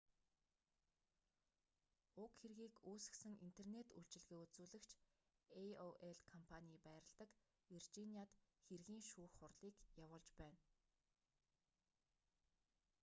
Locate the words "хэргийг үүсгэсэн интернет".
2.39-3.87